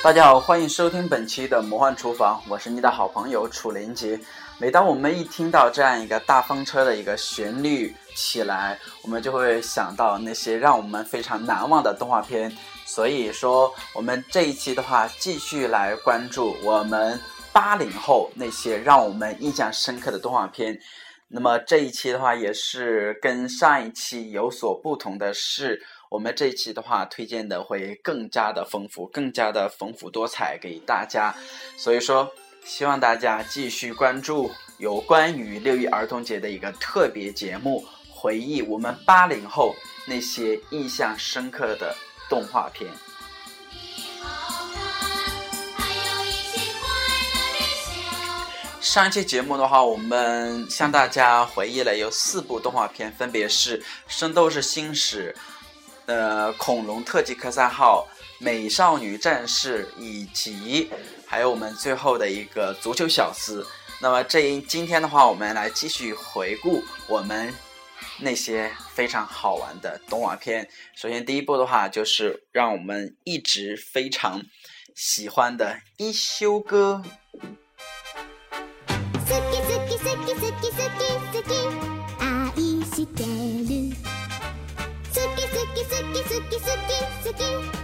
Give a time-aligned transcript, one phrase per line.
[0.00, 4.18] 大家好，欢迎收听本期的魔幻厨房，我是你的好朋友楚连杰。
[4.56, 12.56] 每当我们一听到这样一个大风车的一个旋律起来，我们就会想到那些让我们非常难忘的动画片。
[12.86, 17.18] 所以说，我们这一期的话，继续来关注我们
[17.52, 20.78] 八零后那些让我们印象深刻的动画片。
[21.26, 25.82] 那么这一期的话，也是跟上一期有所不同的是。
[26.10, 31.34] 我们这一期的话，推荐的会更加的丰富，更加的丰富多彩给大家。
[31.76, 32.32] 所以说，
[32.64, 39.74] 希望大家继续关注有关于六一儿童节的一个特别节目，回忆我们八零后
[40.06, 41.94] 那些印象深刻的
[42.28, 42.90] 动画片。
[48.80, 55.36] 上一期节目的话，我们向大家回忆了有四部动画片，分别是《圣斗士星矢》。
[56.08, 60.90] 呃，恐龙特技科三号、美少女战士以及
[61.26, 63.66] 还有我们最后的一个足球小子。
[64.00, 67.54] 那么这一今天的话，我们来继续回顾我们
[68.20, 70.66] 那些非常好玩的动画片。
[70.96, 74.40] 首先第一部的话，就是让我们一直非常
[74.96, 75.66] 喜欢的
[75.98, 77.02] 《一休哥》。
[86.58, 87.77] 好き好き好き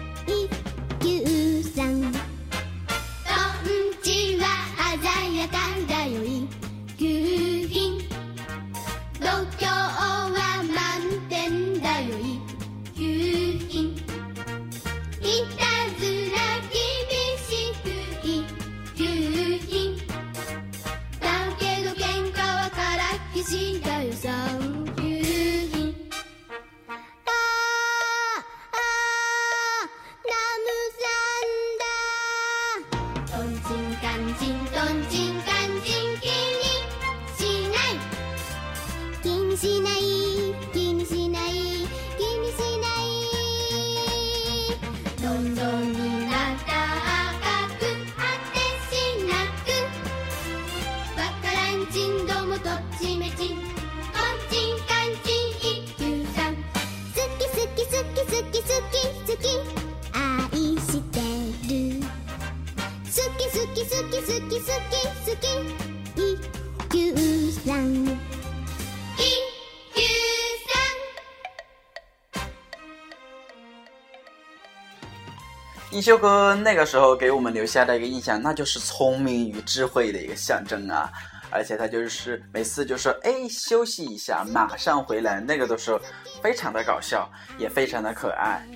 [75.90, 81.08] 一休哥那个时候给我们留下的一个印象，那就是聪明与智慧的一个象征啊！
[81.54, 85.96] 而且他就是每次就说：“哎，休息一下，马上回来。”那个都是
[86.42, 88.66] 非常的搞笑，也非常的可爱。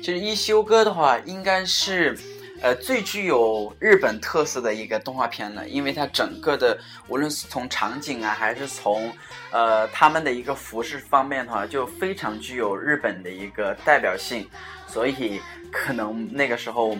[0.00, 2.16] 其实一休哥的话，应该是。
[2.66, 9.12] 呃，最具有日本特色的一个动画片了，因为它整个的无论是从场景啊，还是从
[9.52, 14.50] 呃他们的一个服饰方面的话，就非常具有日本的一个代表性，
[14.88, 15.40] 所以
[15.70, 16.98] 可能那个时候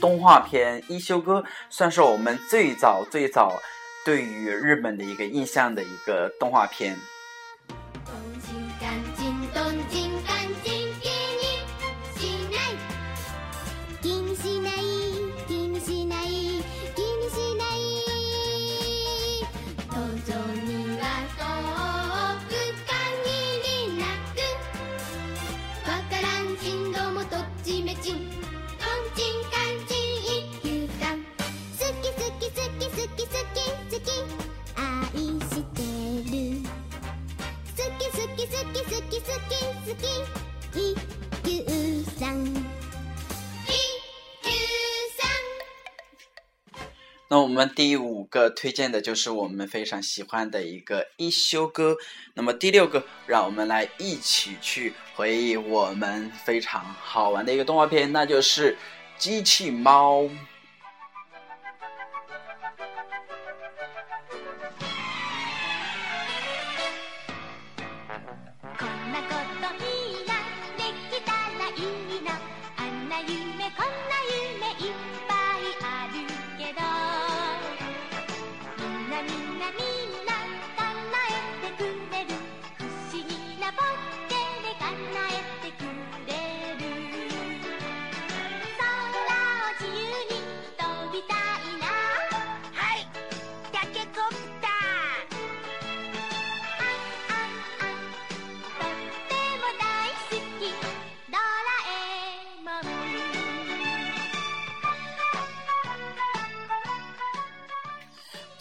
[0.00, 1.38] 动画片《一休哥》
[1.70, 3.56] 算是我们最早最早
[4.04, 6.96] 对于日本的一个印象的一个动画片。
[47.32, 51.96] 那我们第五个推荐的就是我们非常喜欢的一个一休哥。
[52.34, 58.76] 那么第六个，让我们来一起去回忆我们非常好玩的一个动画片，那就是
[59.16, 60.28] 机器猫。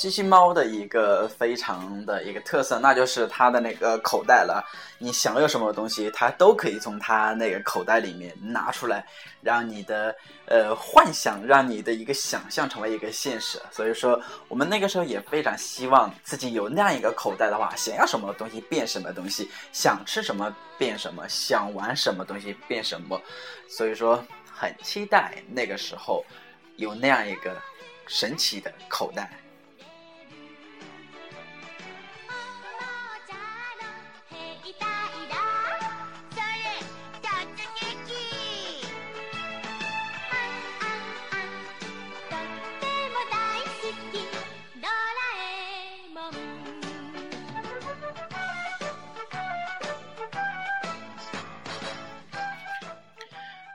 [0.02, 4.68] 机器猫的一个非常的一个特色，那就是它的那个口袋了。
[4.98, 9.06] 你想要什么东西，它都可以从它那个口袋里面拿出来，
[9.44, 10.16] 让你的
[10.48, 13.62] 呃幻想，让你的一个想象成为一个现实。
[13.70, 23.22] 所以说，我们那个时候也非常希望自己有那样一个口袋的话，想要什么东西变什么东西，想吃什么变什么，想玩什么东西变什么。
[23.70, 26.26] 所以说，很期待那个时候
[26.78, 27.56] 有那样一个
[28.08, 29.32] 神奇的口袋。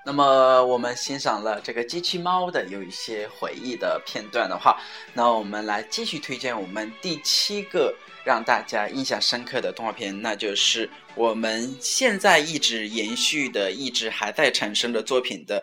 [0.07, 4.81] 那么我们欣赏了这个机器猫的有一些回忆的片段的话，
[5.13, 7.93] 那我们来继续推荐我们第七个
[8.25, 15.61] 让大家印象深刻的动画片，那就是我们现在一直延续的、一直还在产生的作品的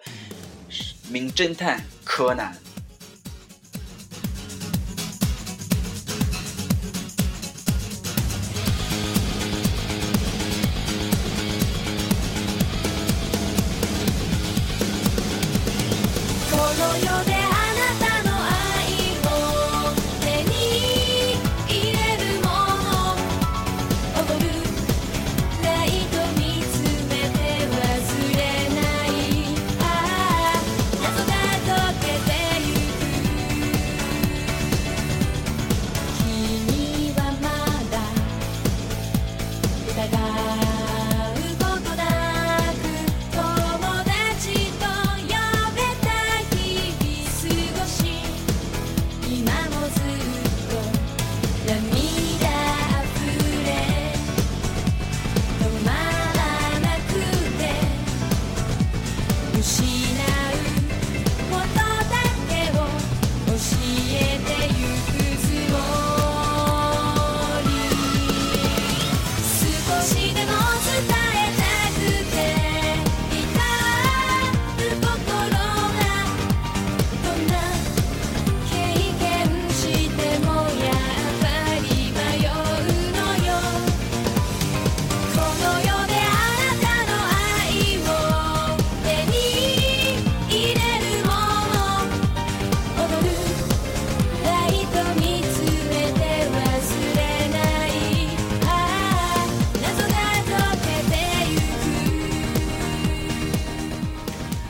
[1.10, 2.54] 《名侦探柯南》。
[16.98, 17.53] よで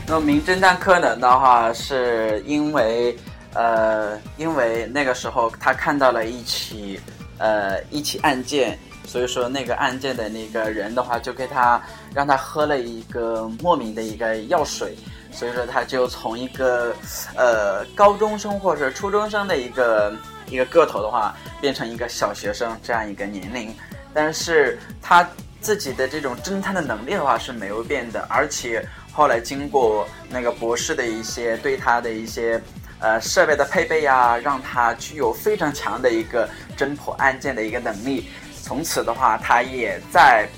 [0.06, 3.16] 那么名侦探柯南的话，是因为，
[3.54, 7.00] 呃，因为那个时候他看到了一起，
[7.38, 11.82] 呃，一起案件，所以说那个案件的那个人的话，就给他
[12.14, 14.94] 让他喝了一个莫名的一个药水，
[15.32, 16.94] 所以说他就从一个，
[17.34, 20.12] 呃，高中生或者初中生的一个
[20.50, 23.74] 一个个头的话，变成一个小学生这样一个年龄，
[24.12, 25.26] 但是他
[25.62, 28.86] 自己的这种侦探的能力的话是没有变的，而且。
[29.14, 32.60] 后来经过那个博士的一些对他的一些
[32.98, 38.28] 呃设备的配备呀，让他具有非常强的一个侦破案件的一个能力。
[38.60, 40.48] 从此的话，他也在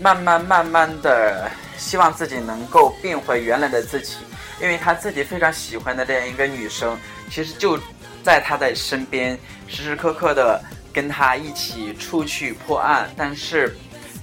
[0.00, 4.16] 慢慢慢慢的希望自己能够变回原来的自己，
[4.58, 6.96] 因为他自己非常喜欢的这样一个女生，
[7.30, 7.78] 其实就
[8.22, 10.58] 在他的身边，时时刻刻的
[10.94, 13.76] 跟他一起出去破案，但是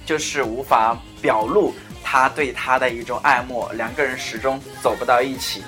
[0.04, 1.72] 就是无法表露。
[2.10, 5.62] 他对她的一种爱慕，两个人始终走不到一起。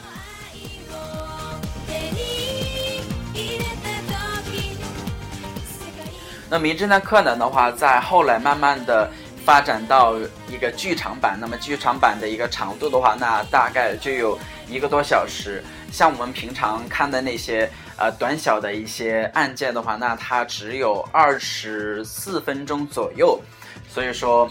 [6.50, 9.08] 那《名侦探柯南》的话，在后来慢慢的
[9.44, 10.16] 发展到
[10.48, 14.36] 一个剧场版，那么剧场版的一个长度的话，那大概就有
[14.68, 15.62] 一个多小时。
[15.92, 23.40] 像我们平常看的那些呃短小的一些案件的话，那它只有二十四分钟左右。
[23.88, 24.50] 所以说，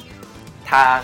[0.63, 1.03] 它。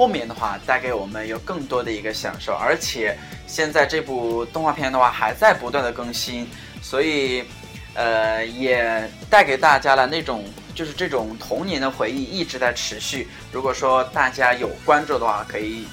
[0.00, 3.14] 后面的话带给我们有更多的一个享受，而且
[3.46, 6.48] 现在这部动画片的话还在不断的更新，
[6.80, 7.44] 所以，
[7.92, 10.42] 呃，也带给大家了那种
[10.74, 13.28] 就是这种童年的回忆一直在持续。
[13.52, 15.86] 如果说大家有关注的话，可以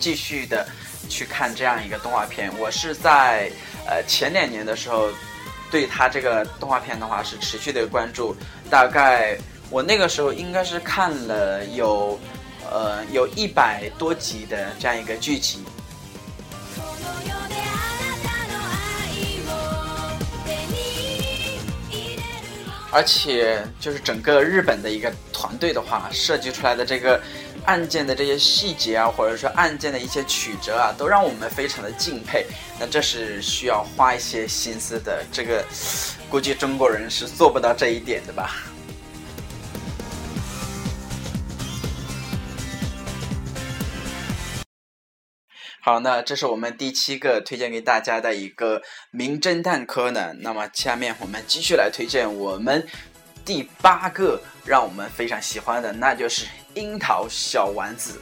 [0.00, 0.66] 继续的
[1.08, 2.50] 去看这样一个动画片。
[2.58, 3.48] 我是在
[3.86, 5.08] 呃前两年的时候
[5.70, 8.34] 对他这个动画片的话是持续的关注，
[8.68, 9.38] 大概
[9.70, 12.18] 我那个时候应该是看了有。
[12.76, 15.60] 呃，有一百多集的这样一个剧集。
[22.92, 27.18] 而且就是整个日本的一个团队的话，设计出来的这个
[27.64, 32.44] 案件的这些细节啊，或者说案件的一些曲折啊，都让我们非常的敬佩。
[32.78, 35.64] 那这是需要花一些心思的，这个
[36.28, 38.64] 估计中国人是做不到这一点的吧。
[45.88, 50.36] 好，那这是我们第七个推荐给大家的一个名侦探柯南。
[50.40, 52.84] 那么下面我们继续来推荐我们
[53.44, 58.20] 第八个让我们非常喜欢的，那就是樱桃小丸子。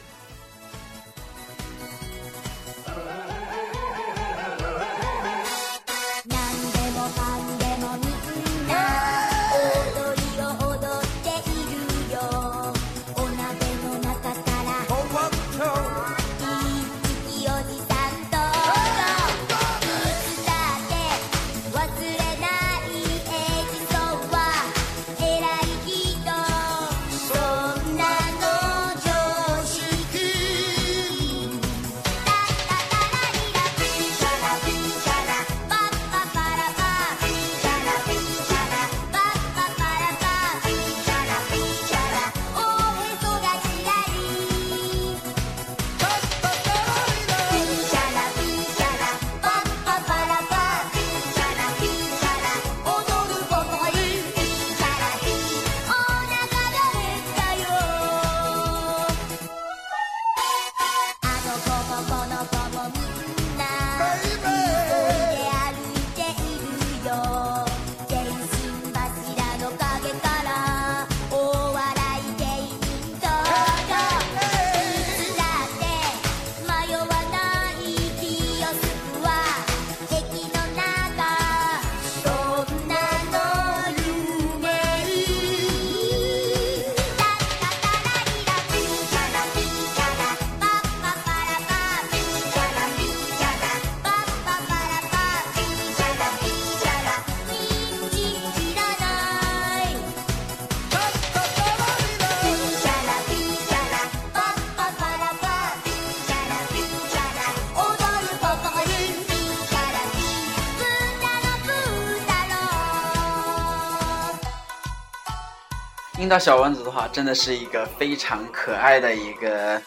[116.25, 119.79] 听到小丸子的话，真的是一个非常可爱的一个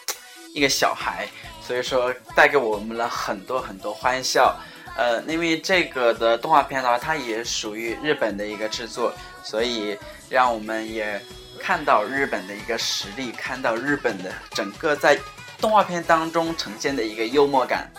[0.53, 1.27] 一个小孩，
[1.61, 4.57] 所以说带给我们了很多很多欢笑。
[4.95, 9.11] 呃，因为这个的动画片的话，它也属于日本的一个制作，
[9.43, 9.97] 所以
[10.29, 11.21] 让我们也
[11.59, 15.19] 看到日本的一个实力，看到日本的整个在
[15.59, 17.91] 动画片当中呈现的一个幽默感。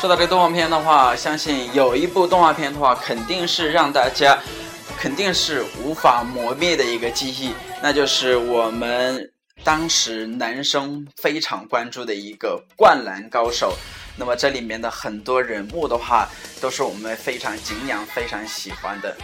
[0.00, 4.38] 说到这动画片的话，相信有一部动画片的话，肯定是让大家
[4.98, 7.52] 肯定是无法磨灭的一个记忆，
[7.82, 9.30] 那就是我们
[9.62, 13.72] 当时男生非常关注的一个《灌篮高手》。
[14.16, 16.26] 那么这里面的很多人物的话，
[16.62, 19.14] 都是我们非常敬仰、非常喜欢的。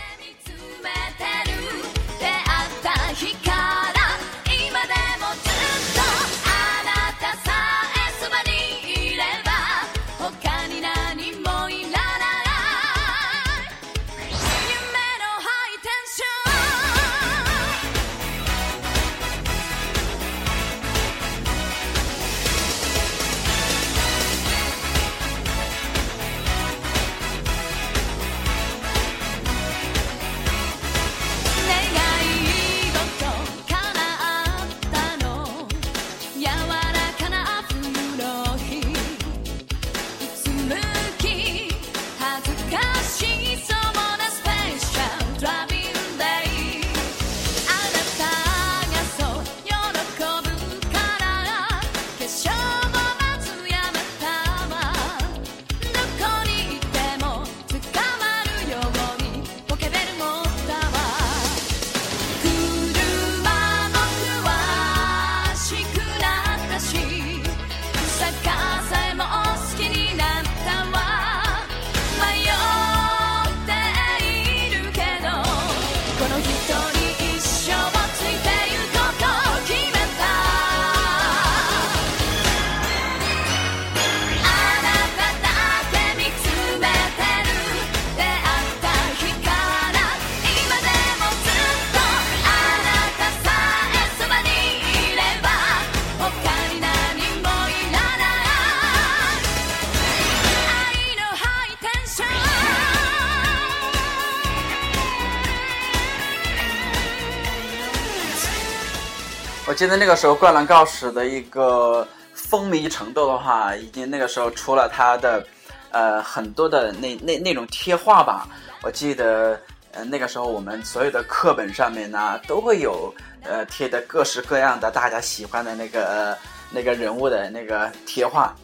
[109.77, 115.47] 记得那个时候《灌篮高手》的一个风靡程度的话，已经那个时候出了它的
[115.91, 118.49] 呃很多的那那那种贴画吧。
[118.83, 119.61] 我记得
[119.93, 126.35] 呃那个时候我们所有的课本上面呢都会有呃贴的各式各样的大家喜欢的那个、
[126.71, 128.57] 那个人物的那个贴画，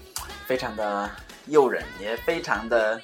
[0.46, 1.10] 非常的
[1.48, 2.98] 诱人，也非常的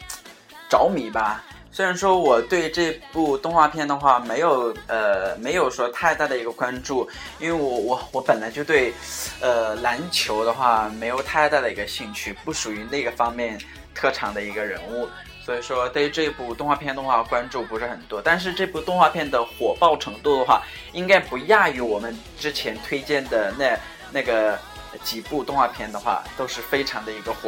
[0.71, 1.45] 着迷吧。
[1.79, 7.09] 虽然说我对这部动画片的话没有呃没有说太大的一个关注，
[7.39, 8.93] 因为我我我本来就对，
[9.41, 13.57] 呃篮球的话没有太大的一个兴趣，不属于那个方面
[13.95, 15.09] 特长的一个人物，
[15.41, 18.21] 所以说对于这部动画片的话关注不是很多。
[18.21, 20.61] 但是这部动画片的火爆程度的话，
[20.93, 23.79] 应该不亚于我们之前推荐的那
[24.11, 24.59] 那个
[25.05, 27.47] 几部动画片的话，都是非常的一个火